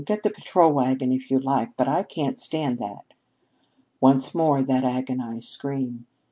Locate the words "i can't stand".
1.87-2.79